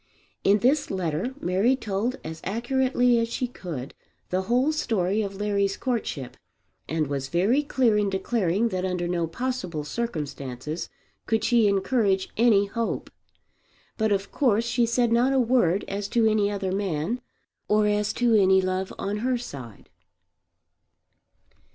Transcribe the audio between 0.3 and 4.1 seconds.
In this letter Mary told as accurately as she could